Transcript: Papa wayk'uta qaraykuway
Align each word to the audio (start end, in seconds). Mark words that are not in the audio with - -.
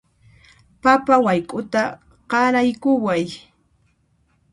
Papa 0.83 1.15
wayk'uta 1.25 1.81
qaraykuway 2.31 3.25